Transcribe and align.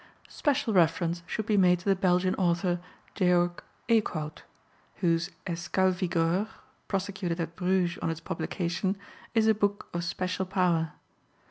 Special 0.29 0.73
reference 0.73 1.21
should 1.27 1.45
be 1.45 1.57
made 1.57 1.77
to 1.77 1.85
the 1.85 1.95
Belgian 1.95 2.33
author 2.33 2.79
George 3.13 3.59
Eekhoud, 3.87 4.39
whose 4.95 5.29
Escal 5.45 5.91
Vigor 5.91 6.47
(prosecuted 6.87 7.39
at 7.39 7.55
Bruges 7.55 7.99
on 7.99 8.09
its 8.09 8.19
publication) 8.19 8.97
is 9.35 9.45
a 9.45 9.53
book 9.53 9.89
of 9.93 10.03
special 10.03 10.47
power. 10.47 10.93